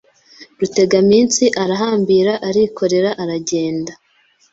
[0.59, 3.91] Rutegaminsi arahambira arikorera aragenda